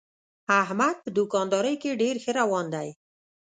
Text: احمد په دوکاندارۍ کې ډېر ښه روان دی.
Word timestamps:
احمد 0.61 0.95
په 1.03 1.09
دوکاندارۍ 1.17 1.75
کې 1.81 1.99
ډېر 2.01 2.15
ښه 2.23 2.31
روان 2.39 2.65
دی. 2.75 2.89